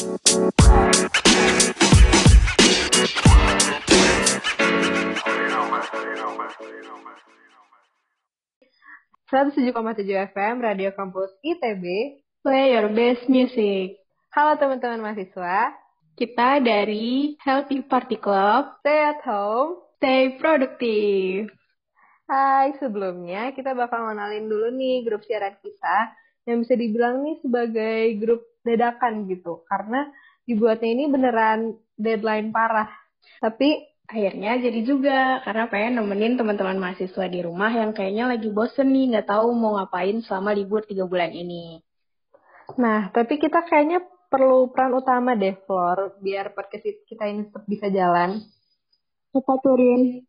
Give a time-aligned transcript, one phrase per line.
[0.00, 0.16] 107,7
[10.32, 11.84] FM Radio Kampus ITB
[12.40, 14.00] Play your best music.
[14.32, 15.76] Halo teman-teman mahasiswa
[16.16, 18.80] Kita dari Healthy Party Club.
[18.80, 21.52] Stay at home Stay produktif.
[22.24, 26.16] Hai, sebelumnya kita bakal ngenalin dulu nih grup siaran kita
[26.48, 29.64] yang bisa dibilang nih sebagai grup dadakan gitu.
[29.68, 30.08] Karena
[30.44, 32.88] dibuatnya ini beneran deadline parah.
[33.40, 38.90] Tapi Akhirnya jadi juga karena pengen nemenin teman-teman mahasiswa di rumah yang kayaknya lagi bosen
[38.90, 41.78] nih nggak tahu mau ngapain selama libur tiga bulan ini.
[42.74, 47.86] Nah, tapi kita kayaknya perlu peran utama deh, Flor, biar podcast kita ini tetap bisa
[47.86, 48.42] jalan.
[49.30, 50.26] Apa tuh, Rin?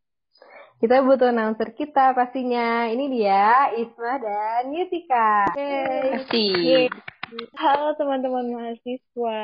[0.77, 2.86] Kita butuh announcer kita pastinya.
[2.86, 5.58] Ini dia, Isma dan Yutika.
[5.58, 6.22] Yeay.
[6.22, 6.89] Kasih.
[7.31, 9.39] Halo teman-teman mahasiswa.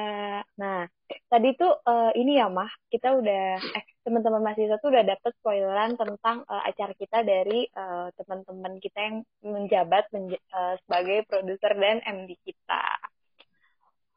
[0.59, 0.91] Nah,
[1.31, 5.95] tadi tuh eh, ini ya mah kita udah eh teman-teman mahasiswa tuh udah dapet spoileran
[5.95, 12.03] tentang eh, acara kita dari eh, teman-teman kita yang menjabat menja- eh, sebagai produser dan
[12.03, 12.83] MD kita.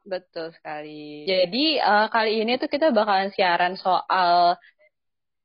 [0.03, 1.23] Betul sekali.
[1.31, 4.59] Jadi eh, kali ini tuh kita bakalan siaran soal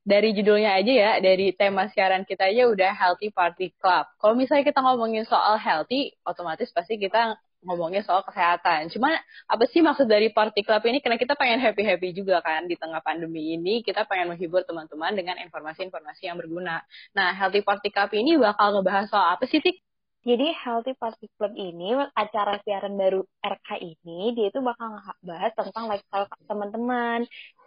[0.02, 4.10] dari judulnya aja ya, dari tema siaran kita aja udah Healthy Party Club.
[4.18, 8.92] Kalau misalnya kita ngomongin soal healthy, otomatis pasti kita ngomongin soal kesehatan.
[8.92, 9.16] Cuman
[9.48, 10.98] apa sih maksud dari Party Club ini?
[11.00, 13.80] Karena kita pengen happy-happy juga kan di tengah pandemi ini.
[13.80, 16.84] Kita pengen menghibur teman-teman dengan informasi-informasi yang berguna.
[17.16, 19.86] Nah, Healthy Party Club ini bakal ngebahas soal apa sih, Tik?
[20.26, 25.86] Jadi Healthy Party Club ini acara siaran baru RK ini dia itu bakal ngebahas tentang
[25.86, 27.22] lifestyle teman-teman.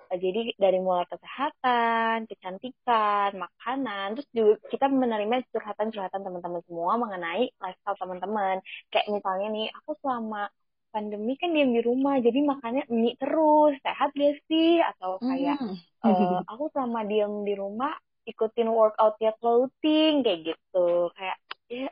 [0.09, 7.99] Jadi dari mulai kesehatan, kecantikan, makanan, terus juga kita menerima curhatan-curhatan teman-teman semua mengenai lifestyle
[8.01, 8.55] teman-teman.
[8.89, 10.49] Kayak misalnya nih, aku selama
[10.89, 14.81] pandemi kan diam di rumah, jadi makannya mie terus, sehat gak sih?
[14.81, 15.75] Atau kayak Hmm.
[16.05, 17.93] eh, aku selama diam di rumah
[18.25, 21.37] ikutin workout ya clothing kayak gitu, kayak
[21.69, 21.87] ya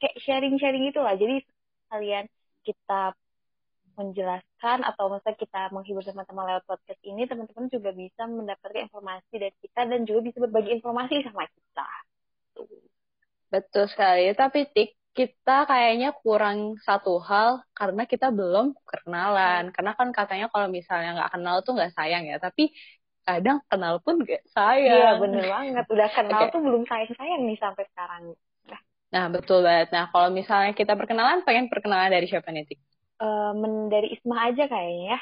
[0.00, 1.14] kayak sharing-sharing gitu lah.
[1.18, 1.34] Jadi
[1.90, 2.24] kalian
[2.66, 3.14] kita
[3.96, 9.56] menjelaskan atau misalnya kita menghibur teman-teman lewat podcast ini, teman-teman juga bisa mendapatkan informasi dari
[9.64, 11.88] kita dan juga bisa berbagi informasi sama kita.
[12.54, 12.68] Tuh.
[13.48, 14.30] Betul sekali.
[14.36, 19.72] Tapi Tik, kita kayaknya kurang satu hal karena kita belum kenalan.
[19.72, 22.36] Karena kan katanya kalau misalnya nggak kenal tuh nggak sayang ya.
[22.36, 22.72] Tapi
[23.26, 25.16] kadang kenal pun nggak Iya sayang.
[25.18, 25.84] bener banget.
[25.88, 26.52] Udah kenal Oke.
[26.54, 28.22] tuh belum sayang-sayang nih sampai sekarang.
[28.68, 28.80] Nah,
[29.14, 29.88] Nah, betul banget.
[29.94, 32.80] Nah, kalau misalnya kita perkenalan, pengen perkenalan dari siapa nih, Tik?
[33.56, 35.20] Men dari Isma aja kayaknya ya.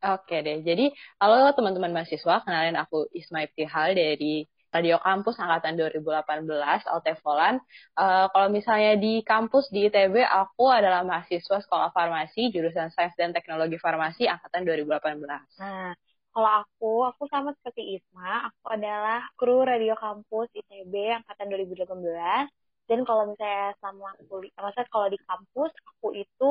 [0.00, 0.64] Oke deh.
[0.64, 0.88] Jadi,
[1.20, 2.40] halo teman-teman mahasiswa.
[2.40, 7.60] Kenalin aku Isma Ibtihal dari Radio Kampus Angkatan 2018, Altevolan.
[7.98, 13.34] Eh, kalau misalnya di kampus di ITB, aku adalah mahasiswa Sekolah Farmasi, jurusan Sains dan
[13.34, 15.60] Teknologi Farmasi, Angkatan 2018.
[15.60, 15.92] Nah,
[16.30, 22.46] kalau aku, aku sama seperti Isma, aku adalah kru Radio Kampus ITB angkatan 2018.
[22.90, 26.50] Dan kalau misalnya sama kuliah, maksudnya kalau di kampus, aku itu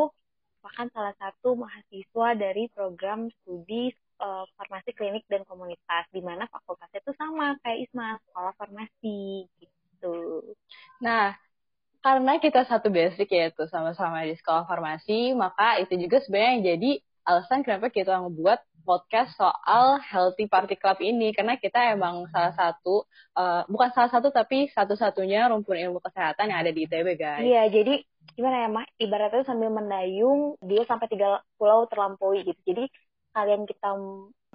[0.63, 7.03] bahkan salah satu mahasiswa dari program studi eh, farmasi klinik dan komunitas, di mana fakultasnya
[7.03, 10.47] itu sama kayak Isma, sekolah farmasi gitu.
[11.03, 11.35] Nah,
[11.99, 16.91] karena kita satu basic yaitu sama-sama di sekolah farmasi, maka itu juga sebenarnya yang jadi
[17.27, 23.05] alasan kenapa kita ngebuat podcast soal Healthy Party Club ini karena kita emang salah satu
[23.37, 27.45] eh, bukan salah satu tapi satu-satunya rumpun ilmu kesehatan yang ada di ITB guys.
[27.45, 28.01] Iya, jadi
[28.33, 28.85] gimana ya, Mah?
[28.97, 32.57] Ibaratnya sambil mendayung, dia sampai tiga pulau terlampaui gitu.
[32.65, 32.89] Jadi
[33.37, 33.93] kalian kita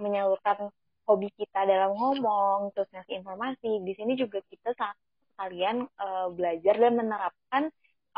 [0.03, 0.75] menyalurkan
[1.07, 3.87] hobi kita dalam ngomong, terus ngasih informasi.
[3.87, 4.99] Di sini juga kita saat
[5.39, 7.63] kalian eh, belajar dan menerapkan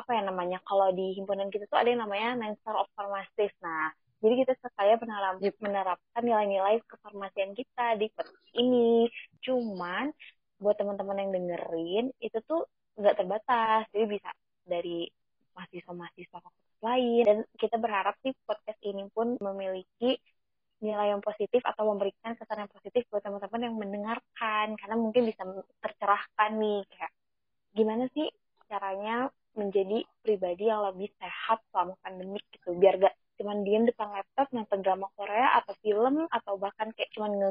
[0.01, 0.65] apa ya namanya?
[0.65, 3.53] Kalau di himpunan kita tuh ada yang namanya Star of Pharmacist.
[3.61, 3.93] Nah,
[4.27, 5.55] jadi kita sekalian menerap- Yep.
[5.63, 9.07] menerapkan nilai-nilai kefarmasian kita di podcast ini.
[9.47, 10.11] Cuman
[10.59, 12.67] buat teman-teman yang dengerin itu tuh
[12.99, 14.31] nggak terbatas, jadi bisa
[14.67, 15.07] dari
[15.55, 20.21] mahasiswa-mahasiswa fakultas lain dan kita berharap sih podcast ini pun memiliki
[20.85, 25.41] nilai yang positif atau memberikan kesan yang positif buat teman-teman yang mendengarkan karena mungkin bisa
[25.81, 27.13] tercerahkan nih kayak
[27.73, 28.29] gimana sih
[28.69, 34.49] caranya menjadi pribadi yang lebih sehat selama pandemik gitu biar gak cuman diem depan laptop
[34.53, 36.93] nonton drama Korea atau film atau bahkan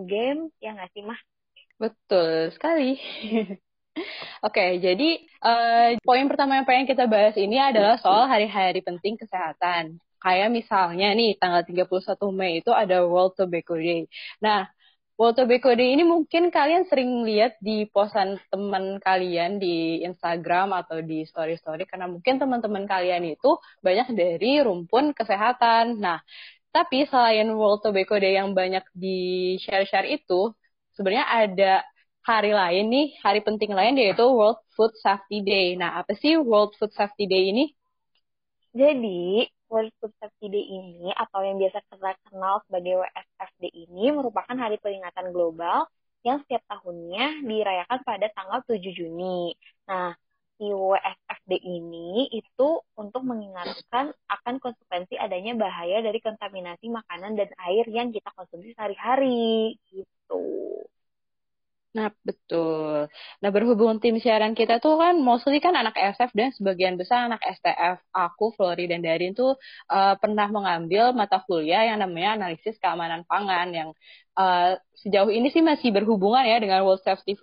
[0.06, 1.18] ngegame ya nggak sih mah
[1.76, 2.96] Betul sekali.
[4.46, 10.00] Oke, jadi eh, poin pertama yang pengen kita bahas ini adalah soal hari-hari penting kesehatan.
[10.24, 14.08] Kayak misalnya nih, tanggal 31 Mei itu ada World Tobacco Day.
[14.42, 14.68] Nah,
[15.16, 21.00] World Tobacco Day ini mungkin kalian sering lihat di posan teman kalian di Instagram atau
[21.00, 26.04] di story-story karena mungkin teman-teman kalian itu banyak dari rumpun kesehatan.
[26.04, 26.20] Nah,
[26.76, 30.52] Tapi selain World Tobacco Day yang banyak di share-share itu,
[30.92, 31.74] sebenarnya ada
[32.28, 35.80] hari lain nih, hari penting lain yaitu World Food Safety Day.
[35.80, 37.72] Nah, apa sih World Food Safety Day ini?
[38.76, 44.56] Jadi, World Food Safety Day ini atau yang biasa kita kenal sebagai WSFD ini merupakan
[44.60, 45.88] hari peringatan global
[46.28, 49.56] yang setiap tahunnya dirayakan pada tanggal 7 Juni.
[49.88, 50.12] Nah,
[50.56, 57.86] si WSFD ini itu untuk mengingatkan akan konsekuensi adanya bahaya dari kontaminasi makanan dan air
[57.92, 60.46] yang kita konsumsi sehari-hari gitu.
[61.96, 63.08] Nah, betul.
[63.40, 67.40] Nah, berhubung tim siaran kita tuh kan mostly kan anak SF dan sebagian besar anak
[67.40, 68.04] STF.
[68.12, 69.56] Aku, Flori, dan Darin tuh
[69.88, 73.90] uh, pernah mengambil mata kuliah yang namanya analisis keamanan pangan yang
[74.36, 77.40] uh, sejauh ini sih masih berhubungan ya dengan World Safety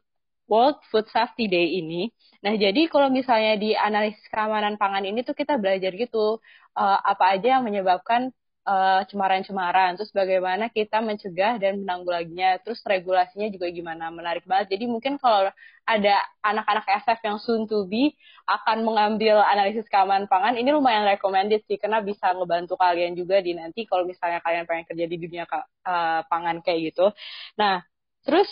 [0.52, 2.12] World Food Safety Day ini.
[2.44, 6.36] Nah, jadi kalau misalnya di analisis keamanan pangan ini tuh kita belajar gitu
[6.76, 8.28] uh, apa aja yang menyebabkan
[8.66, 14.74] uh, cemaran-cemaran, terus bagaimana kita mencegah dan menanggulanginya, terus regulasinya juga gimana, menarik banget.
[14.78, 15.50] Jadi mungkin kalau
[15.82, 16.14] ada
[16.46, 18.14] anak-anak SF yang soon to be
[18.46, 23.54] akan mengambil analisis keamanan pangan, ini lumayan recommended sih, karena bisa ngebantu kalian juga di
[23.54, 27.10] nanti kalau misalnya kalian pengen kerja di dunia uh, pangan kayak gitu.
[27.58, 27.82] Nah,
[28.22, 28.48] terus,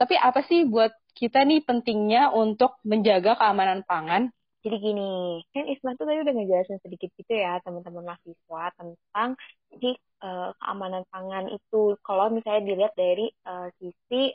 [0.00, 5.94] tapi apa sih buat kita nih pentingnya untuk menjaga keamanan pangan jadi gini, kan Isma
[5.94, 9.38] tuh tadi udah ngejelasin sedikit gitu ya teman-teman mahasiswa tentang
[9.78, 11.94] si uh, keamanan pangan itu.
[12.02, 14.34] Kalau misalnya dilihat dari uh, sisi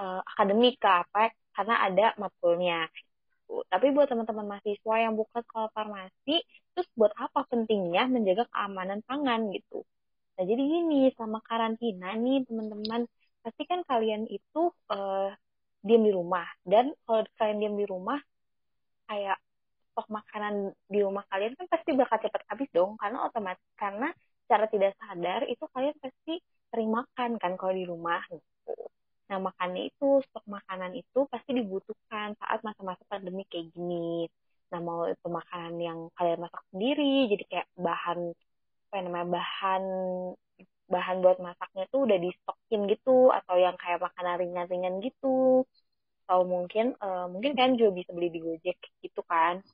[0.00, 2.88] uh, akademik apa, karena ada matkulnya.
[3.68, 6.40] Tapi buat teman-teman mahasiswa yang buka sekolah farmasi,
[6.72, 9.84] terus buat apa pentingnya menjaga keamanan pangan gitu?
[10.40, 13.04] Nah jadi gini, sama karantina nih teman-teman,
[13.44, 15.28] pasti kan kalian itu uh,
[15.82, 16.46] diam di rumah.
[16.62, 18.18] Dan kalau kalian diam di rumah,
[19.10, 19.38] kayak
[19.92, 24.08] stok makanan di rumah kalian kan pasti bakal cepat habis dong karena otomatis karena
[24.48, 26.40] secara tidak sadar itu kalian pasti
[26.72, 28.72] sering makan kan kalau di rumah gitu.
[29.28, 34.24] Nah makannya itu stok makanan itu pasti dibutuhkan saat masa-masa pandemi kayak gini.
[34.72, 38.32] Nah mau itu makanan yang kalian masak sendiri jadi kayak bahan
[38.88, 39.84] apa namanya bahan
[40.92, 45.64] bahan buat masaknya tuh udah di stokin gitu atau yang kayak makanan ringan-ringan gitu.
[46.28, 49.64] Atau mungkin uh, mungkin kan juga bisa beli di Gojek gitu kan.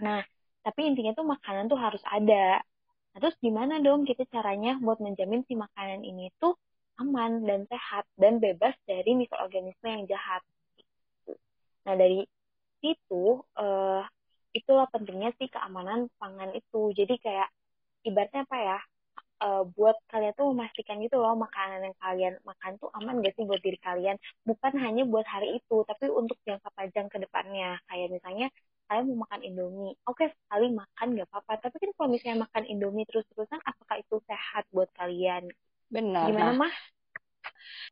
[0.00, 0.24] Nah
[0.64, 2.64] tapi intinya tuh makanan tuh harus ada.
[3.12, 6.56] Nah terus gimana dong kita caranya buat menjamin si makanan ini tuh
[6.96, 10.42] aman dan sehat dan bebas dari mikroorganisme yang jahat?
[11.84, 12.24] Nah dari
[12.80, 14.02] situ uh,
[14.56, 16.92] itulah pentingnya sih keamanan pangan itu.
[16.96, 17.48] Jadi kayak
[18.08, 18.78] ibaratnya apa ya
[19.42, 23.44] uh, buat kalian tuh memastikan gitu loh makanan yang kalian makan tuh aman gak sih
[23.44, 24.16] buat diri kalian.
[24.48, 27.80] Bukan hanya buat hari itu tapi untuk jangka panjang ke depannya.
[27.88, 28.46] Kayak misalnya
[28.86, 29.94] kalian mau makan indomie.
[30.06, 31.52] Oke okay, sekali makan gak apa-apa.
[31.68, 35.50] Tapi kan kalau misalnya makan indomie terus-terusan apakah itu sehat buat kalian?
[35.86, 36.66] Benar gimana nah.
[36.66, 36.74] mah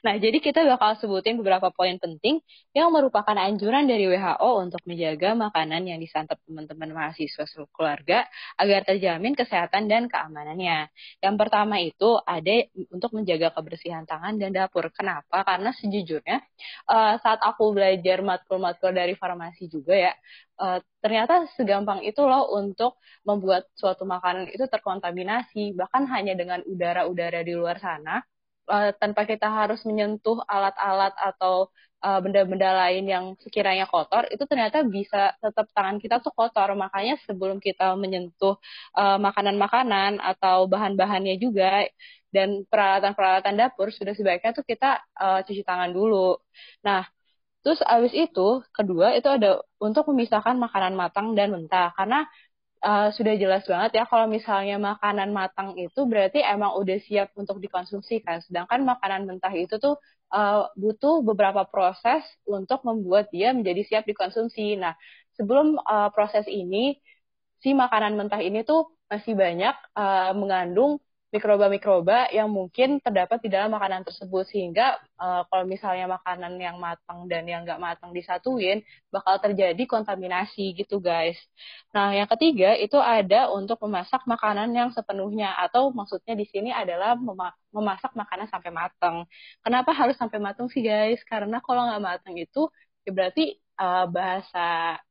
[0.04, 2.44] Nah, jadi kita bakal sebutin beberapa poin penting
[2.76, 8.28] yang merupakan anjuran dari WHO untuk menjaga makanan yang disantap teman-teman mahasiswa seluruh keluarga
[8.60, 10.92] agar terjamin kesehatan dan keamanannya.
[11.24, 14.92] Yang pertama itu ada untuk menjaga kebersihan tangan dan dapur.
[14.92, 15.40] Kenapa?
[15.46, 16.42] Karena sejujurnya
[16.90, 20.12] uh, saat aku belajar matkul-matkul dari farmasi juga ya,
[20.60, 27.40] uh, ternyata segampang itu loh untuk membuat suatu makanan itu terkontaminasi, bahkan hanya dengan udara-udara
[27.40, 28.20] di luar sana
[28.68, 31.68] uh, tanpa kita harus menyentuh alat-alat atau
[32.04, 36.76] uh, benda-benda lain yang sekiranya kotor itu ternyata bisa tetap tangan kita tuh kotor.
[36.76, 38.60] Makanya sebelum kita menyentuh
[38.96, 41.88] uh, makanan-makanan atau bahan-bahannya juga
[42.34, 46.36] dan peralatan-peralatan dapur sudah sebaiknya tuh kita uh, cuci tangan dulu.
[46.84, 47.08] Nah
[47.64, 51.96] terus abis itu kedua itu ada untuk memisahkan makanan matang dan mentah.
[51.96, 52.28] Karena
[52.84, 57.58] uh, sudah jelas banget ya kalau misalnya makanan matang itu berarti emang udah siap untuk
[57.64, 58.44] dikonsumsi kan.
[58.44, 59.96] Sedangkan makanan mentah itu tuh
[60.30, 64.76] uh, butuh beberapa proses untuk membuat dia menjadi siap dikonsumsi.
[64.76, 64.92] Nah,
[65.40, 67.00] sebelum uh, proses ini
[67.64, 71.00] si makanan mentah ini tuh masih banyak uh, mengandung
[71.34, 77.26] mikroba-mikroba yang mungkin terdapat di dalam makanan tersebut sehingga uh, kalau misalnya makanan yang matang
[77.26, 81.34] dan yang nggak matang disatuin bakal terjadi kontaminasi gitu guys.
[81.90, 87.18] Nah yang ketiga itu ada untuk memasak makanan yang sepenuhnya atau maksudnya di sini adalah
[87.74, 89.26] memasak makanan sampai matang.
[89.66, 91.18] Kenapa harus sampai matang sih guys?
[91.26, 92.70] Karena kalau nggak matang itu
[93.02, 95.02] ya berarti uh, bahasa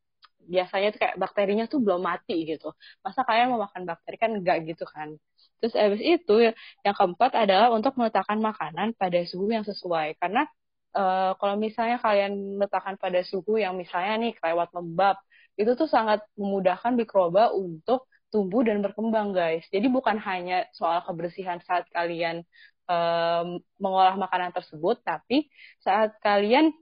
[0.44, 2.76] biasanya tuh kayak bakterinya tuh belum mati gitu.
[3.04, 5.16] Masa kalian mau makan bakteri kan enggak gitu kan.
[5.64, 6.52] Terus abis itu
[6.84, 10.20] yang keempat adalah untuk meletakkan makanan pada suhu yang sesuai.
[10.20, 10.44] Karena
[10.92, 15.16] uh, kalau misalnya kalian meletakkan pada suhu yang misalnya nih lewat lembab,
[15.56, 19.64] itu tuh sangat memudahkan mikroba untuk tumbuh dan berkembang guys.
[19.72, 22.44] Jadi bukan hanya soal kebersihan saat kalian
[22.92, 25.48] um, mengolah makanan tersebut, tapi
[25.80, 26.76] saat kalian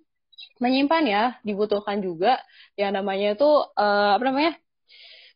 [0.57, 2.41] menyimpan ya dibutuhkan juga
[2.73, 3.45] yang namanya itu
[3.77, 4.57] uh, apa namanya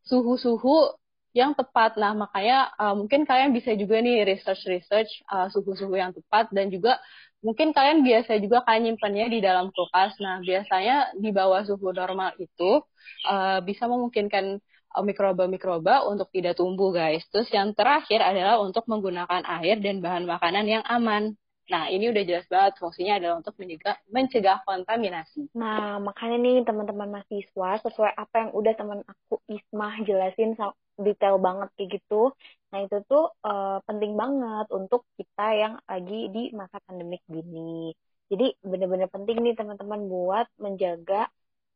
[0.09, 0.97] suhu-suhu
[1.35, 1.99] yang tepat.
[1.99, 6.95] Nah, makanya uh, mungkin kalian bisa juga nih research-research uh, suhu-suhu yang tepat dan juga
[7.43, 10.15] mungkin kalian biasa juga kan nyimpannya di dalam kulkas.
[10.23, 12.79] Nah, biasanya di bawah suhu normal itu
[13.27, 14.63] uh, bisa memungkinkan
[14.95, 17.27] mikroba-mikroba untuk tidak tumbuh, guys.
[17.27, 21.35] Terus yang terakhir adalah untuk menggunakan air dan bahan makanan yang aman.
[21.65, 25.49] Nah, ini udah jelas banget fungsinya adalah untuk mencegah, mencegah kontaminasi.
[25.57, 30.53] Nah, makanya nih teman-teman mahasiswa, sesuai apa yang udah teman aku Ismah jelasin
[31.01, 32.37] detail banget kayak gitu.
[32.69, 37.97] Nah, itu tuh uh, penting banget untuk kita yang lagi di masa pandemik gini.
[38.29, 41.29] Jadi, bener-bener penting nih teman-teman buat menjaga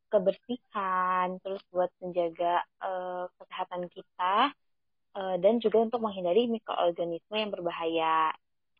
[0.10, 4.54] kebersihan, terus buat menjaga uh, kesehatan kita,
[5.18, 8.34] uh, dan juga untuk menghindari mikroorganisme yang berbahaya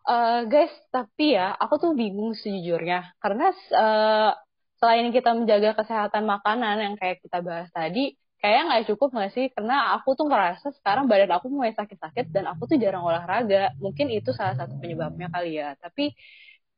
[0.08, 4.32] Uh, guys, tapi ya aku tuh bingung sejujurnya karena uh,
[4.80, 9.46] selain kita menjaga kesehatan makanan yang kayak kita bahas tadi, kayak nggak cukup nggak sih?
[9.52, 13.76] Karena aku tuh ngerasa sekarang badan aku mulai sakit-sakit dan aku tuh jarang olahraga.
[13.84, 15.76] Mungkin itu salah satu penyebabnya kali ya.
[15.78, 16.16] Tapi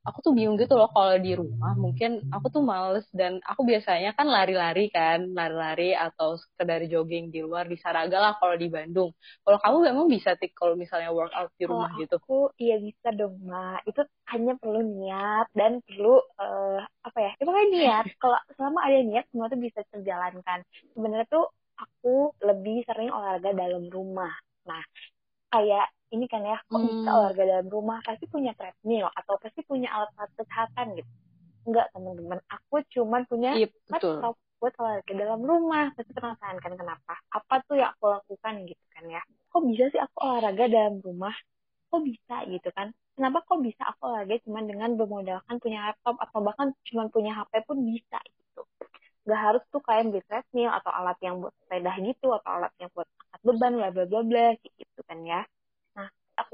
[0.01, 4.17] aku tuh bingung gitu loh kalau di rumah mungkin aku tuh males dan aku biasanya
[4.17, 9.13] kan lari-lari kan lari-lari atau sekedar jogging di luar di Saraga lah kalau di Bandung.
[9.45, 12.15] Kalau kamu memang bisa tik kalau misalnya workout di rumah oh, gitu?
[12.17, 14.01] aku iya bisa dong ma itu
[14.33, 18.05] hanya perlu niat dan perlu uh, apa ya itu kan niat.
[18.21, 20.65] Kalau selama ada niat semua tuh bisa terjalankan.
[20.97, 21.45] Sebenarnya tuh
[21.77, 24.33] aku lebih sering olahraga dalam rumah.
[24.65, 24.81] Nah
[25.53, 26.87] kayak ini kan ya kok hmm.
[26.91, 27.99] bisa olahraga dalam rumah?
[28.03, 31.11] Pasti punya treadmill atau pasti punya alat-alat kesehatan gitu.
[31.63, 32.39] Enggak teman-teman.
[32.51, 35.85] Aku cuman punya yep, iya, laptop buat olahraga dalam rumah.
[35.95, 37.13] Pasti penasaran kan kenapa?
[37.31, 39.21] Apa tuh yang aku lakukan gitu kan ya?
[39.51, 41.35] Kok bisa sih aku olahraga dalam rumah?
[41.87, 42.91] Kok bisa gitu kan?
[43.15, 47.63] Kenapa kok bisa aku olahraga cuman dengan bermodalkan punya laptop atau bahkan cuman punya HP
[47.63, 48.67] pun bisa gitu?
[49.23, 52.91] Gak harus tuh kayak beli treadmill atau alat yang buat sepeda gitu atau alat yang
[52.91, 55.45] buat angkat beban bla bla bla bla gitu kan ya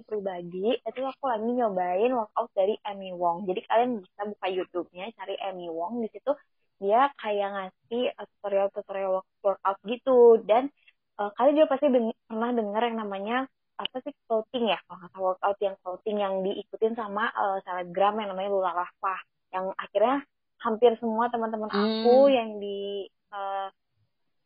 [0.08, 3.44] pribadi itu aku lagi nyobain workout dari Amy Wong.
[3.44, 6.32] Jadi kalian bisa buka YouTube-nya cari Amy Wong di situ
[6.78, 10.70] dia kayak ngasih uh, tutorial-tutorial workout gitu dan
[11.18, 13.38] uh, kalian juga pasti deng pernah dengar yang namanya
[13.78, 18.30] apa sih clothing ya kalau nggak workout yang clothing yang diikutin sama uh, selebgram yang
[18.34, 19.16] namanya Lula Lava
[19.54, 20.26] yang akhirnya
[20.62, 21.82] hampir semua teman-teman hmm.
[21.82, 23.70] aku yang di uh,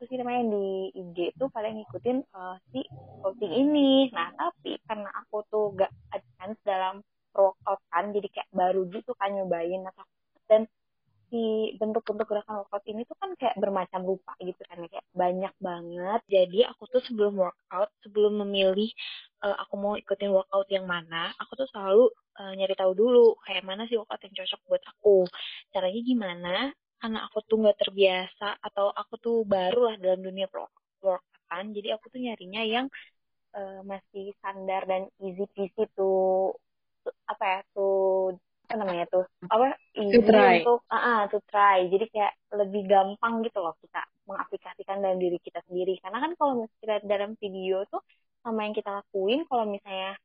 [0.01, 2.81] apa sih namanya di IG itu pada ngikutin uh, si
[3.22, 4.10] coaching ini.
[4.10, 7.05] Nah, tapi karena aku tuh gak advance dalam
[7.38, 10.01] workout kan, jadi kayak baru gitu kan nyobain atau
[10.50, 10.65] dan
[11.29, 16.22] si bentuk-bentuk gerakan workout ini tuh kan kayak bermacam rupa gitu kan kayak banyak banget.
[16.25, 18.89] Jadi aku tuh sebelum workout, sebelum memilih
[19.46, 22.10] uh, aku mau ikutin workout yang mana, aku tuh selalu
[22.41, 25.29] uh, nyari tahu dulu kayak mana sih workout yang cocok buat aku.
[25.70, 26.74] Caranya gimana?
[27.01, 30.46] Karena aku tuh nggak terbiasa atau aku tuh baru lah dalam dunia
[31.01, 32.86] workoutan jadi aku tuh nyarinya yang
[33.58, 36.53] uh, masih standar dan easy peasy tuh
[37.25, 38.38] apa ya tuh
[38.72, 40.63] apa namanya tuh apa easy to try.
[40.63, 41.84] untuk ah uh, to try.
[41.91, 46.00] Jadi kayak lebih gampang gitu loh kita mengaplikasikan dalam diri kita sendiri.
[46.00, 48.00] Karena kan kalau misalnya dalam video tuh
[48.41, 50.15] sama yang kita lakuin kalau misalnya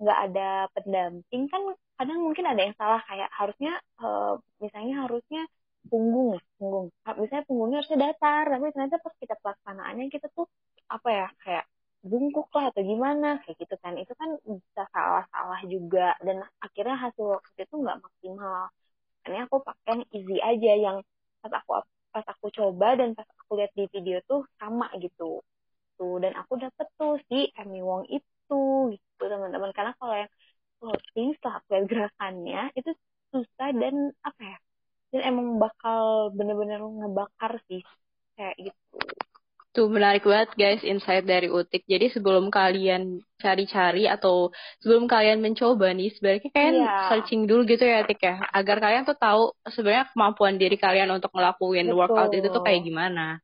[0.00, 1.62] nggak ada pendamping kan
[2.00, 3.00] kadang mungkin ada yang salah.
[3.04, 5.42] Kayak harusnya uh, misalnya harusnya
[5.90, 6.86] punggung punggung.
[7.20, 10.46] Misalnya punggungnya harusnya datar tapi ternyata pas kita pelaksanaannya kita tuh
[10.90, 11.64] apa ya kayak
[12.02, 13.94] bungkuk lah atau gimana kayak gitu kan.
[13.98, 16.14] Itu kan bisa salah-salah juga.
[16.26, 18.62] Dan akhirnya hasil workout itu nggak maksimal.
[19.26, 20.96] Ini aku pakai yang easy aja yang
[21.42, 21.70] pas aku
[22.12, 25.40] pas aku coba dan pas aku lihat di video tuh sama gitu.
[25.98, 28.60] Tuh dan aku dapet tuh si Amy Wong itu
[28.94, 29.70] gitu teman-teman.
[29.76, 30.30] Karena kalau yang
[30.82, 32.90] floating setelah aku lihat gerakannya itu
[33.32, 34.58] susah dan apa ya
[35.12, 37.84] dan emang bakal bener-bener ngebakar sih
[38.34, 38.80] kayak gitu
[39.72, 41.88] Tuh menarik banget guys insight dari Utik.
[41.88, 44.52] Jadi sebelum kalian cari-cari atau
[44.84, 47.08] sebelum kalian mencoba nih sebenarnya kalian yeah.
[47.08, 51.32] searching dulu gitu ya Tik ya agar kalian tuh tahu sebenarnya kemampuan diri kalian untuk
[51.32, 51.98] ngelakuin Betul.
[52.04, 53.40] workout itu tuh kayak gimana.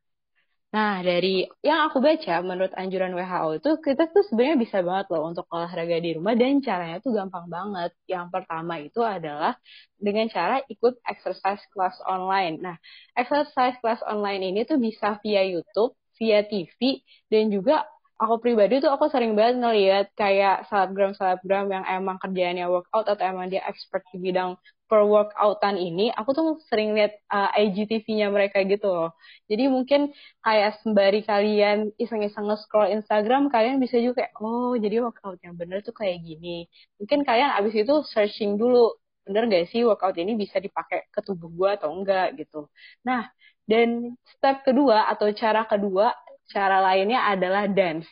[0.69, 5.23] Nah, dari yang aku baca, menurut anjuran WHO itu, kita tuh sebenarnya bisa banget loh
[5.33, 7.91] untuk olahraga di rumah dan caranya tuh gampang banget.
[8.05, 9.57] Yang pertama itu adalah
[9.97, 12.61] dengan cara ikut exercise class online.
[12.61, 12.77] Nah,
[13.17, 17.01] exercise class online ini tuh bisa via YouTube, via TV,
[17.33, 17.89] dan juga
[18.23, 23.25] aku pribadi tuh aku sering banget ngeliat kayak selebgram selebgram yang emang kerjaannya workout atau
[23.25, 24.59] emang dia expert di bidang
[24.89, 29.11] per workoutan ini, aku tuh sering lihat uh, IGTV-nya mereka gitu loh.
[29.45, 30.01] Jadi mungkin
[30.41, 35.85] kayak sembari kalian iseng-iseng nge-scroll Instagram, kalian bisa juga kayak, oh jadi workout yang bener
[35.85, 36.65] tuh kayak gini.
[36.97, 38.97] Mungkin kalian abis itu searching dulu,
[39.29, 42.73] bener gak sih workout ini bisa dipakai ke tubuh gue atau enggak gitu.
[43.05, 43.29] Nah,
[43.69, 46.17] dan step kedua atau cara kedua
[46.49, 48.09] cara lainnya adalah dance.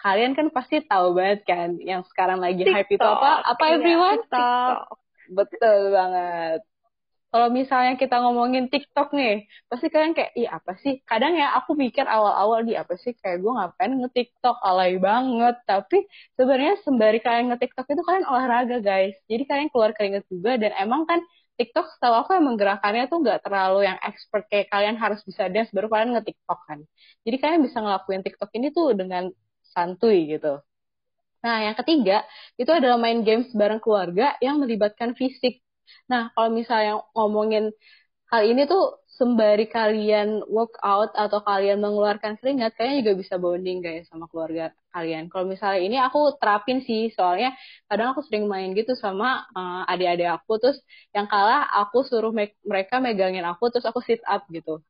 [0.00, 2.76] Kalian kan pasti tahu banget kan yang sekarang lagi TikTok.
[2.76, 3.30] hype itu apa?
[3.44, 4.16] Apa iya, everyone?
[4.24, 4.76] TikTok.
[5.30, 6.60] Betul banget.
[7.30, 10.98] Kalau misalnya kita ngomongin TikTok nih, pasti kalian kayak, iya apa sih?
[11.06, 13.14] Kadang ya aku mikir awal-awal di apa sih?
[13.14, 15.54] Kayak gue ngapain nge-TikTok, alay banget.
[15.62, 19.14] Tapi sebenarnya sembari kalian nge-TikTok itu kalian olahraga guys.
[19.30, 21.22] Jadi kalian keluar keringet juga dan emang kan
[21.60, 25.68] TikTok setahu aku emang gerakannya tuh nggak terlalu yang expert kayak kalian harus bisa dance
[25.76, 26.78] baru kalian nge-TikTok kan.
[27.20, 29.28] Jadi kalian bisa ngelakuin TikTok ini tuh dengan
[29.68, 30.64] santuy gitu.
[31.44, 32.24] Nah, yang ketiga
[32.56, 35.60] itu adalah main games bareng keluarga yang melibatkan fisik.
[36.08, 37.76] Nah, kalau misalnya ngomongin
[38.32, 44.08] hal ini tuh sembari kalian workout atau kalian mengeluarkan keringat, kalian juga bisa bonding guys
[44.08, 45.30] sama keluarga kalian.
[45.30, 47.54] Kalau misalnya ini aku terapin sih, soalnya
[47.88, 50.78] kadang aku sering main gitu sama uh, adik-adik aku, terus
[51.16, 54.82] yang kalah aku suruh me mereka megangin aku, terus aku sit up gitu.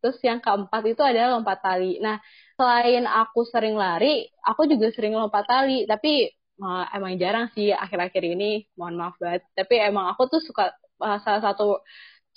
[0.00, 1.98] Terus yang keempat itu adalah lompat tali.
[1.98, 2.22] Nah,
[2.54, 6.30] selain aku sering lari, aku juga sering lompat tali, tapi
[6.62, 9.42] uh, emang jarang sih akhir-akhir ini, mohon maaf banget.
[9.58, 10.70] Tapi emang aku tuh suka
[11.02, 11.82] uh, salah satu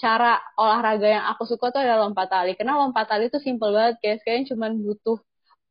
[0.01, 2.51] cara olahraga yang aku suka tuh adalah lompat tali.
[2.57, 4.21] Karena lompat tali tuh simple banget, guys.
[4.25, 5.21] Kalian cuma butuh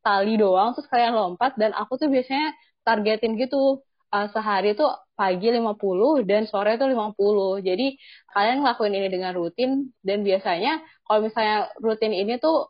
[0.05, 1.57] tali doang, terus kalian lompat.
[1.61, 2.55] Dan aku tuh biasanya
[2.87, 3.85] targetin gitu.
[4.11, 7.63] Uh, sehari tuh pagi 50 dan sore tuh 50.
[7.63, 7.95] Jadi
[8.35, 9.95] kalian ngelakuin ini dengan rutin.
[10.03, 12.67] Dan biasanya kalau misalnya rutin ini tuh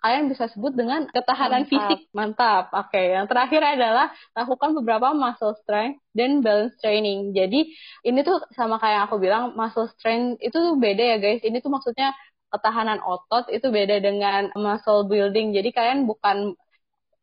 [0.00, 1.70] kalian bisa sebut dengan ketahanan Mantap.
[1.70, 2.00] fisik.
[2.16, 2.64] Mantap.
[2.72, 3.06] Oke, okay.
[3.14, 7.36] yang terakhir adalah lakukan beberapa muscle strength dan balance training.
[7.36, 7.68] Jadi
[8.08, 11.44] ini tuh sama kayak yang aku bilang muscle strength itu tuh beda ya guys.
[11.44, 12.16] Ini tuh maksudnya
[12.50, 15.54] ketahanan otot itu beda dengan muscle building.
[15.54, 16.52] Jadi kalian bukan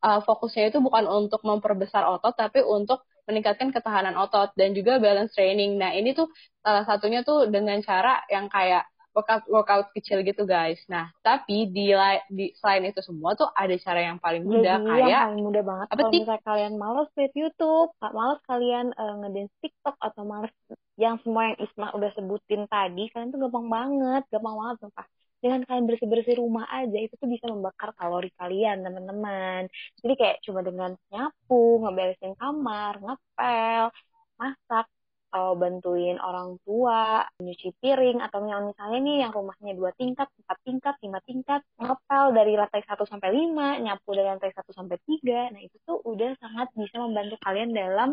[0.02, 5.36] uh, fokusnya itu bukan untuk memperbesar otot tapi untuk meningkatkan ketahanan otot dan juga balance
[5.36, 5.76] training.
[5.76, 6.32] Nah, ini tuh
[6.64, 10.80] salah satunya tuh dengan cara yang kayak workout workout kecil gitu guys.
[10.86, 11.90] Nah, tapi di,
[12.30, 15.62] di selain itu semua tuh ada cara yang paling mudah Jadi, kayak yang paling mudah
[15.66, 15.86] banget.
[15.90, 20.54] Apa Kalau misalnya kalian males lihat YouTube, males kalian uh, ngedance TikTok atau males
[20.98, 25.06] yang semua yang Isma udah sebutin tadi, kalian tuh gampang banget, gampang banget sumpah.
[25.42, 29.70] Dengan kalian bersih-bersih rumah aja itu tuh bisa membakar kalori kalian, teman-teman.
[30.02, 33.84] Jadi kayak cuma dengan nyapu, ngeberesin kamar, ngepel,
[34.40, 34.86] masak,
[35.28, 40.94] atau bantuin orang tua nyuci piring atau misalnya nih yang rumahnya dua tingkat, empat tingkat,
[41.04, 45.60] lima tingkat, ngepel dari lantai satu sampai lima, nyapu dari lantai satu sampai tiga, nah
[45.60, 48.08] itu tuh udah sangat bisa membantu kalian dalam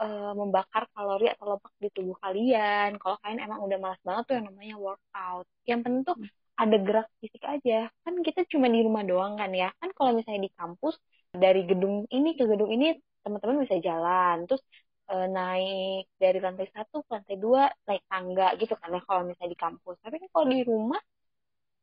[0.00, 2.96] uh, membakar kalori atau lemak di tubuh kalian.
[2.96, 5.46] Kalau kalian emang udah malas banget tuh yang namanya workout.
[5.68, 6.16] Yang penting tuh
[6.62, 7.72] ada gerak fisik aja.
[8.04, 9.68] Kan kita cuma di rumah doang kan ya.
[9.80, 10.94] Kan kalau misalnya di kampus
[11.44, 12.86] dari gedung ini ke gedung ini
[13.24, 14.36] teman-teman bisa jalan.
[14.48, 14.62] Terus
[15.10, 19.50] e, naik dari lantai satu ke lantai dua naik tangga gitu kan ya kalau misalnya
[19.54, 21.00] di kampus tapi kan kalau di rumah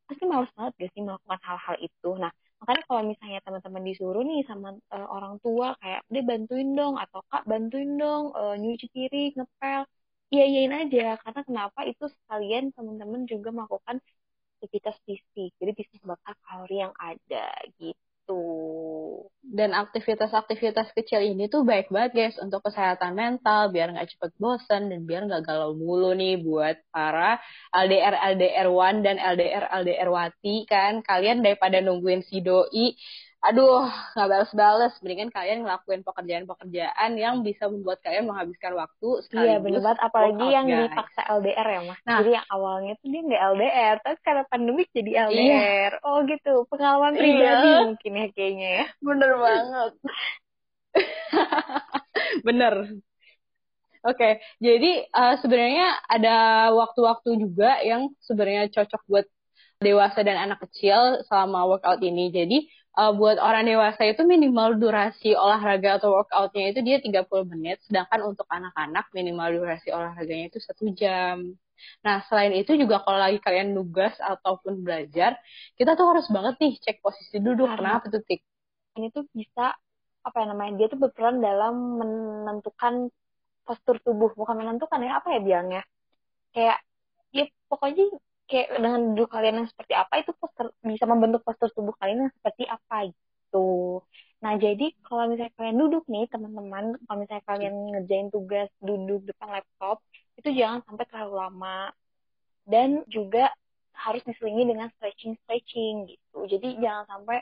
[0.08, 4.40] pasti males banget gak sih melakukan hal-hal itu nah makanya kalau misalnya teman-teman disuruh nih
[4.50, 9.32] sama e, orang tua kayak dia bantuin dong atau kak bantuin dong e, nyuci piring
[9.38, 9.82] ngepel
[10.34, 13.98] iya iyain aja karena kenapa itu sekalian teman-teman juga melakukan
[14.58, 18.42] aktivitas fisik jadi bisa bakar kalori yang ada gitu.
[19.48, 24.92] Dan aktivitas-aktivitas kecil ini tuh baik banget guys untuk kesehatan mental, biar nggak cepet bosan
[24.92, 27.40] dan biar nggak galau mulu nih buat para
[27.72, 31.00] LDR LDR one dan LDR LDR wati kan.
[31.06, 32.98] Kalian daripada nungguin si doi
[33.48, 39.80] aduh nggak balas-balas mendingan kalian ngelakuin pekerjaan-pekerjaan yang bisa membuat kalian menghabiskan waktu iya bener
[39.80, 40.92] banget apalagi yang guys.
[40.92, 44.88] dipaksa LDR ya mas nah, jadi yang awalnya tuh dia nggak LDR tapi karena pandemik
[44.92, 46.04] jadi LDR iya.
[46.04, 47.22] oh gitu pengalaman iya.
[47.24, 47.80] pribadi iya.
[47.88, 49.92] mungkin ya kayaknya ya bener banget
[52.48, 52.76] bener
[54.06, 54.34] Oke, okay,
[54.64, 59.28] jadi uh, sebenarnya ada waktu-waktu juga yang sebenarnya cocok buat
[59.84, 62.32] dewasa dan anak kecil selama workout ini.
[62.32, 62.66] Jadi
[62.98, 68.26] uh, buat orang dewasa itu minimal durasi olahraga atau workoutnya itu dia 30 menit, sedangkan
[68.34, 71.54] untuk anak-anak minimal durasi olahraganya itu satu jam.
[72.02, 75.38] Nah, selain itu juga kalau lagi kalian nugas ataupun belajar,
[75.78, 77.70] kita tuh harus banget nih cek posisi duduk.
[77.70, 78.42] Karena apa tuh, Tik?
[78.98, 79.78] Ini tuh bisa,
[80.26, 83.14] apa ya namanya, dia tuh berperan dalam menentukan
[83.62, 84.34] postur tubuh.
[84.34, 85.84] Bukan menentukan ya, apa ya bilangnya.
[86.50, 86.82] Kayak,
[87.30, 88.10] ya pokoknya
[88.50, 92.34] kayak dengan duduk kalian yang seperti apa itu poster bisa membentuk postur tubuh kalian yang
[92.38, 93.68] seperti apa gitu
[94.44, 99.50] Nah, jadi kalau misalnya kalian duduk nih, teman-teman, kalau misalnya kalian ngerjain tugas duduk depan
[99.58, 99.98] laptop,
[100.38, 101.90] itu jangan sampai terlalu lama.
[102.68, 103.50] Dan juga
[103.98, 106.38] harus diselingi dengan stretching-stretching gitu.
[106.54, 107.38] Jadi jangan sampai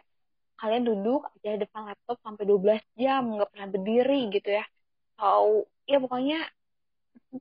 [0.61, 4.65] kalian duduk aja depan laptop sampai 12 jam, nggak pernah berdiri gitu ya.
[5.19, 6.39] Atau ya pokoknya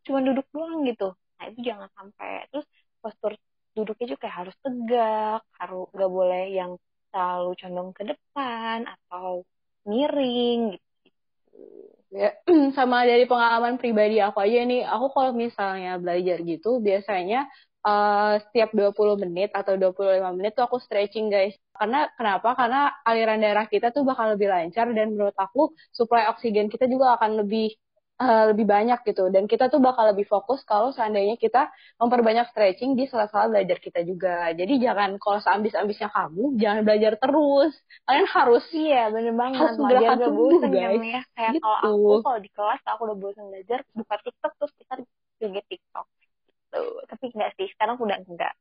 [0.07, 1.15] cuma duduk doang gitu.
[1.39, 2.31] Nah, itu jangan sampai.
[2.51, 2.67] Terus
[3.03, 3.33] postur
[3.75, 6.73] duduknya juga harus tegak, harus nggak boleh yang
[7.11, 9.47] terlalu condong ke depan atau
[9.87, 10.89] miring gitu.
[12.15, 12.31] Ya,
[12.79, 17.51] sama dari pengalaman pribadi aku aja nih, aku kalau misalnya belajar gitu, biasanya
[17.83, 21.55] uh, setiap 20 menit atau 25 menit tuh aku stretching guys.
[21.75, 22.55] Karena kenapa?
[22.55, 27.19] Karena aliran darah kita tuh bakal lebih lancar dan menurut aku suplai oksigen kita juga
[27.19, 27.75] akan lebih
[28.21, 29.31] uh, lebih banyak gitu.
[29.31, 34.01] Dan kita tuh bakal lebih fokus kalau seandainya kita memperbanyak stretching di sela-sela belajar kita
[34.07, 34.53] juga.
[34.55, 37.73] Jadi jangan kalau seambis-ambisnya kamu jangan belajar terus.
[38.07, 39.59] Kalian harus iya bener banget.
[39.59, 41.23] harus menggerakkan tubuh bosen guys ya.
[41.35, 41.65] kayak gitu.
[41.65, 44.95] kalau aku kalau di kelas aku udah bosan belajar buka TikTok terus kita
[45.43, 46.07] joget TikTok.
[46.21, 46.83] Gitu.
[47.11, 48.55] Tapi enggak sih sekarang udah enggak.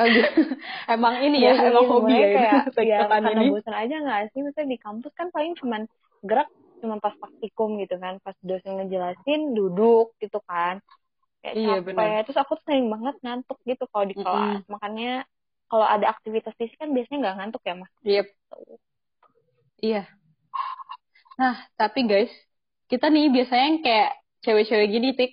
[0.00, 0.24] Oh, gitu.
[0.96, 3.46] emang ini ya, Iya, emang iya, hobi ya, kayak, ya karena ini.
[3.52, 4.40] bosan aja nggak sih?
[4.40, 5.84] Misalnya di kampus kan paling cuman
[6.24, 6.48] gerak
[6.82, 10.74] cuma pas praktikum gitu kan pas dosen ngejelasin duduk gitu kan
[11.42, 12.08] kayak Iya, capek benar.
[12.26, 15.10] terus aku tuh sering banget ngantuk gitu kalau di kelas makanya
[15.70, 18.26] kalau ada aktivitas fisik kan biasanya nggak ngantuk ya mas Yep.
[19.82, 20.06] Iya.
[21.40, 22.32] Nah, tapi guys,
[22.90, 24.10] kita nih biasanya yang kayak
[24.44, 25.30] cewek-cewek gini, Tik.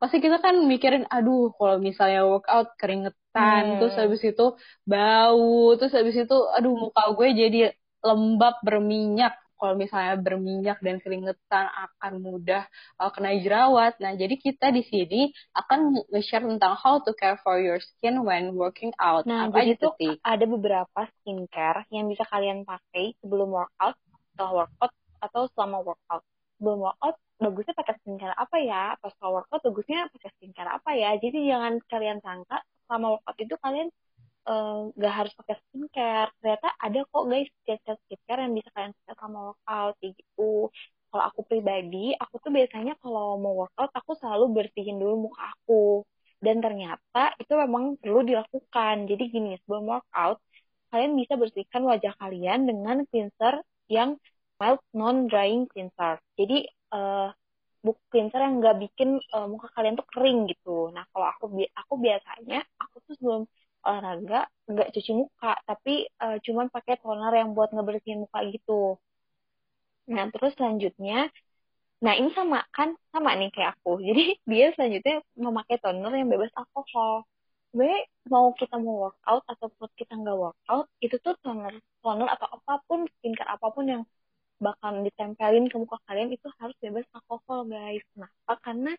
[0.00, 3.78] Pasti kita kan mikirin, aduh, kalau misalnya workout keringetan, Hmm.
[3.78, 4.44] terus habis itu
[4.82, 7.58] bau, terus habis itu, aduh, muka gue jadi
[8.02, 9.32] lembab, berminyak.
[9.62, 12.66] Kalau misalnya berminyak dan keringetan akan mudah
[12.98, 13.94] uh, kena jerawat.
[14.02, 18.58] Nah, jadi kita di sini akan nge-share tentang how to care for your skin when
[18.58, 19.22] working out.
[19.22, 23.94] Nah, Apa jadi aja tuh ada beberapa skincare yang bisa kalian pakai sebelum workout,
[24.34, 24.90] setelah workout,
[25.22, 26.26] atau selama workout.
[26.58, 28.98] Sebelum workout, bagusnya pakai skincare apa ya?
[28.98, 31.14] Pas setelah workout, bagusnya pakai skincare apa ya?
[31.22, 33.94] Jadi jangan kalian sangka selama workout itu kalian
[34.48, 36.30] eh, nggak harus pakai skincare.
[36.40, 40.42] Ternyata ada kok guys skincare skincare yang bisa kalian pakai selama workout, kayak gitu.
[41.10, 46.02] Kalau aku pribadi, aku tuh biasanya kalau mau workout, aku selalu bersihin dulu muka aku
[46.44, 48.96] dan ternyata itu memang perlu dilakukan.
[49.10, 50.38] Jadi gini, sebelum workout,
[50.90, 53.54] kalian bisa bersihkan wajah kalian dengan cleanser
[53.92, 54.10] yang
[54.60, 56.16] mild non-drying cleanser.
[56.38, 56.56] Jadi
[56.94, 57.28] eh
[57.84, 60.90] buk cleanser yang nggak bikin eh, muka kalian tuh kering gitu.
[60.94, 61.44] Nah kalau aku
[61.80, 63.42] aku biasanya aku tuh sebelum
[63.86, 64.38] olahraga
[64.70, 65.92] nggak cuci muka, tapi
[66.22, 68.72] eh, cuman pakai toner yang buat ngebersihin muka gitu.
[70.14, 71.16] Nah terus selanjutnya
[72.04, 73.90] Nah, ini sama kan sama nih kayak aku.
[74.08, 75.16] Jadi dia selanjutnya
[75.46, 77.14] memakai toner yang bebas alkohol.
[77.70, 78.00] Sebenarnya
[78.32, 83.00] mau kita mau workout ataupun kita nggak workout, itu tuh toner toner atau apa pun
[83.14, 84.02] skincare apa pun yang
[84.66, 88.02] bakal ditempelin ke muka kalian itu harus bebas alkohol, guys.
[88.14, 88.52] Kenapa?
[88.64, 88.90] Karena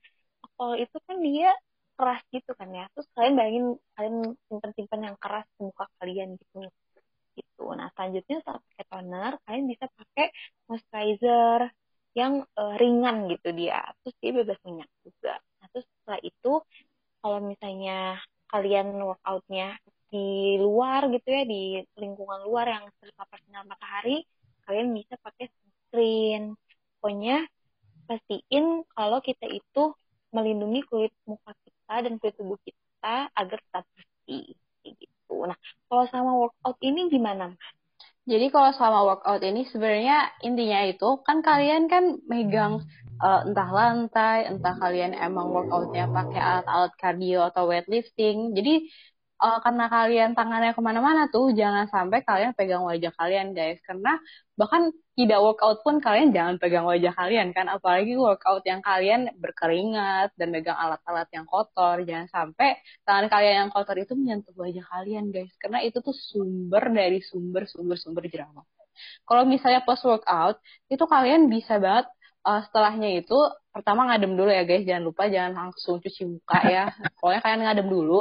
[0.43, 1.49] alkohol itu kan dia
[1.97, 2.85] keras gitu kan ya.
[2.93, 4.17] Terus kalian bayangin kalian
[4.49, 6.57] simpen-simpen yang keras ke muka kalian gitu.
[7.33, 7.63] Gitu.
[7.73, 10.29] Nah, selanjutnya saat pakai toner, kalian bisa pakai
[10.69, 11.73] moisturizer
[12.13, 16.51] yang eh, ringan gitu dia terus dia bebas minyak juga nah terus setelah itu
[17.21, 18.21] kalau misalnya
[18.53, 19.81] kalian workoutnya
[20.13, 24.21] di luar gitu ya di lingkungan luar yang terpapar sinar matahari
[24.69, 26.53] kalian bisa pakai sunscreen
[27.01, 27.49] pokoknya
[28.05, 29.83] pastiin kalau kita itu
[30.29, 36.31] melindungi kulit muka kita dan kulit tubuh kita agar tetap bersih gitu nah kalau sama
[36.35, 37.55] workout ini gimana
[38.23, 42.79] Jadi kalau selama workout ini sebenarnya intinya itu kan kalian kan megang
[43.19, 48.55] uh, entah lantai, entah kalian emang workoutnya pakai alat-alat cardio atau weightlifting.
[48.55, 48.87] Jadi
[49.43, 53.77] uh, karena kalian tangannya ke mana-mana tuh jangan sampai kalian pegang wajah kalian guys.
[53.83, 54.15] Karena
[54.55, 57.67] bahkan tidak workout pun kalian jangan pegang wajah kalian kan.
[57.67, 61.99] Apalagi workout yang kalian berkeringat dan megang alat-alat yang kotor.
[62.07, 66.83] Jangan sampai tangan kalian yang kotor itu menyentuh wajah kalian guys karena itu tuh sumber
[66.89, 68.65] dari sumber-sumber-sumber jerawat.
[69.27, 72.07] Kalau misalnya post workout itu kalian bisa banget
[72.47, 73.37] uh, setelahnya itu
[73.73, 76.83] pertama ngadem dulu ya guys jangan lupa jangan langsung cuci muka ya
[77.17, 78.19] pokoknya kalian ngadem dulu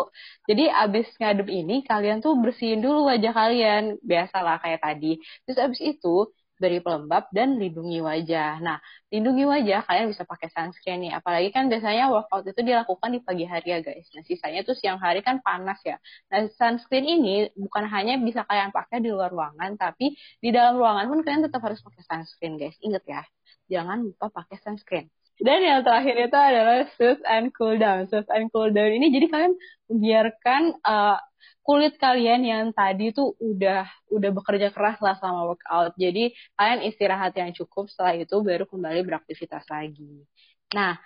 [0.48, 5.80] jadi abis ngadem ini kalian tuh bersihin dulu wajah kalian biasalah kayak tadi terus abis
[5.82, 6.32] itu
[6.62, 8.62] beri pelembab dan lindungi wajah.
[8.62, 8.78] Nah,
[9.10, 11.12] lindungi wajah kalian bisa pakai sunscreen nih.
[11.18, 14.06] Apalagi kan biasanya workout itu dilakukan di pagi hari ya guys.
[14.14, 15.98] Nah, sisanya tuh siang hari kan panas ya.
[16.30, 21.10] Nah, sunscreen ini bukan hanya bisa kalian pakai di luar ruangan, tapi di dalam ruangan
[21.10, 22.78] pun kalian tetap harus pakai sunscreen guys.
[22.78, 23.26] Ingat ya,
[23.70, 25.08] jangan lupa pakai sunscreen.
[25.42, 28.06] Dan yang terakhir itu adalah soothe and cool down.
[28.06, 29.54] Soothe and cool down ini jadi kalian
[29.90, 31.18] biarkan uh,
[31.62, 35.94] kulit kalian yang tadi tuh udah udah bekerja keras lah selama workout.
[35.98, 40.26] Jadi kalian istirahat yang cukup setelah itu baru kembali beraktivitas lagi.
[40.74, 40.98] Nah,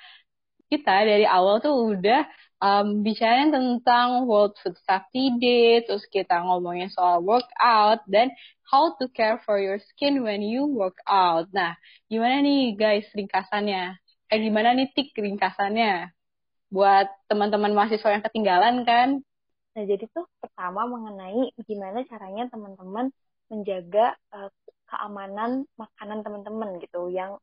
[0.66, 2.26] kita dari awal tuh udah
[2.60, 8.32] um, bicarain tentang World Food Safety Day, terus kita ngomongin soal workout dan
[8.66, 11.46] how to care for your skin when you work out.
[11.52, 11.76] Nah,
[12.08, 13.96] gimana nih guys ringkasannya?
[14.32, 16.10] Eh gimana nih tik ringkasannya?
[16.72, 19.22] Buat teman-teman mahasiswa yang ketinggalan kan?
[19.76, 23.12] Nah, jadi tuh pertama mengenai gimana caranya teman-teman
[23.46, 24.50] menjaga uh,
[24.90, 27.38] keamanan makanan teman-teman gitu yang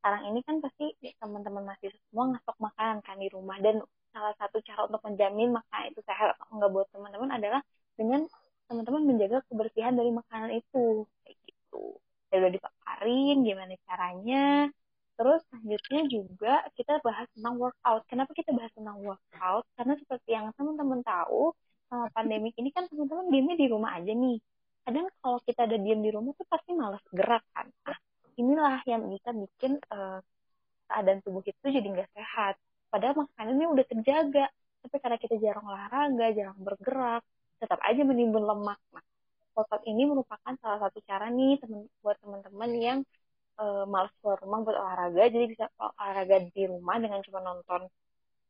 [0.00, 4.58] sekarang ini kan pasti teman-teman masih semua ngestok makanan kan di rumah dan salah satu
[4.66, 7.60] cara untuk menjamin makanan itu sehat atau enggak buat teman-teman adalah
[7.94, 8.26] dengan
[8.70, 11.98] teman-teman menjaga kebersihan dari makanan itu kayak gitu.
[12.30, 14.70] Ya udah dipaparin gimana caranya.
[15.18, 18.02] Terus selanjutnya juga kita bahas tentang workout.
[18.08, 19.64] Kenapa kita bahas tentang workout?
[19.76, 21.52] Karena seperti yang teman-teman tahu,
[21.90, 24.38] sama pandemi ini kan teman-teman diamnya di rumah aja nih.
[24.86, 27.66] Kadang kalau kita ada diam di rumah tuh pasti malas gerak kan.
[27.84, 27.98] Nah,
[28.38, 30.22] inilah yang bisa bikin uh,
[30.88, 32.54] keadaan tubuh itu jadi nggak sehat.
[32.90, 34.46] Padahal makanannya udah terjaga,
[34.82, 37.22] tapi karena kita jarang olahraga, jarang bergerak,
[37.62, 38.80] tetap aja menimbun lemak.
[38.90, 39.04] Nah,
[39.54, 42.98] workout ini merupakan salah satu cara nih temen, buat teman-teman yang
[43.60, 47.86] uh, malas keluar rumah buat olahraga, jadi bisa olahraga di rumah dengan cuma nonton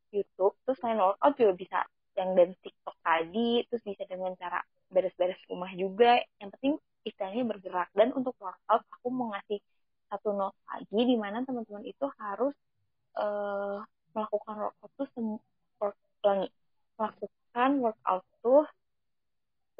[0.09, 0.55] YouTube.
[0.65, 1.79] Terus selain workout juga bisa
[2.17, 4.59] yang dari TikTok tadi, terus bisa dengan cara
[4.91, 6.19] beres-beres rumah juga.
[6.39, 6.73] Yang penting
[7.07, 7.89] istilahnya bergerak.
[7.95, 9.59] Dan untuk workout, aku mau ngasih
[10.11, 12.51] satu note lagi di mana teman-teman itu harus
[13.15, 13.79] uh,
[14.11, 15.07] melakukan workout tuh
[15.79, 16.47] work, ulangi
[16.99, 18.63] melakukan workout tuh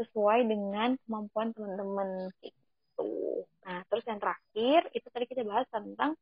[0.01, 3.45] sesuai dengan kemampuan teman-teman gitu.
[3.61, 6.17] Nah, terus yang terakhir itu tadi kita bahas tentang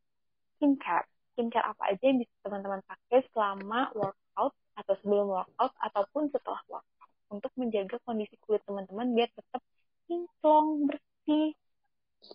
[0.57, 1.07] skincare.
[1.33, 7.11] Skincare apa aja yang bisa teman-teman pakai selama workout atau sebelum workout ataupun setelah workout
[7.31, 9.61] untuk menjaga kondisi kulit teman-teman biar tetap
[10.09, 11.55] kinclong, bersih.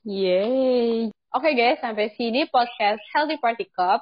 [0.07, 1.13] Yeay.
[1.35, 4.01] Oke okay guys, sampai sini podcast Healthy Party Club.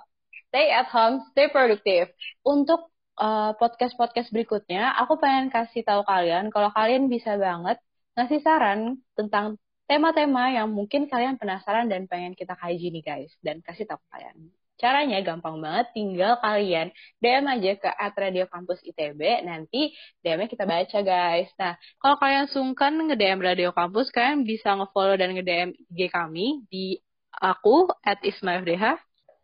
[0.53, 2.12] Stay at home, stay productive.
[2.45, 7.81] Untuk uh, podcast-podcast berikutnya, aku pengen kasih tahu kalian kalau kalian bisa banget
[8.21, 9.57] ngasih saran tentang
[9.88, 13.33] tema-tema yang mungkin kalian penasaran dan pengen kita kaji nih guys.
[13.41, 14.53] Dan kasih tahu kalian.
[14.77, 16.93] Caranya gampang banget, tinggal kalian
[17.25, 21.49] DM aja ke at Radio Kampus ITB, nanti DM-nya kita baca guys.
[21.57, 27.01] Nah, kalau kalian sungkan nge-DM Radio Kampus, kalian bisa nge-follow dan nge-DM IG kami di
[27.41, 28.69] Aku at Ismail.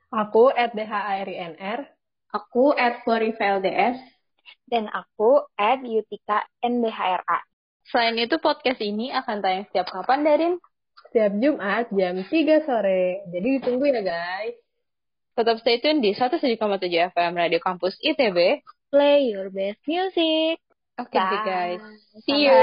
[0.09, 1.85] Aku at DHARINR.
[2.33, 4.01] Aku at FlorivelDS.
[4.65, 7.45] Dan aku at Yutika NDHRA.
[7.89, 10.55] Selain itu, podcast ini akan tayang setiap kapan, Darin?
[11.09, 13.25] Setiap Jumat jam 3 sore.
[13.33, 14.57] Jadi ditunggu ya, guys.
[15.37, 16.57] Tetap stay tune di 107,7
[17.13, 18.65] FM Radio Kampus ITB.
[18.93, 20.61] Play your best music.
[20.99, 21.85] Oke okay, guys.
[22.27, 22.59] See you.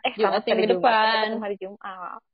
[0.00, 1.36] Eh, Jumat minggu depan.
[1.42, 2.24] Hari Jumat.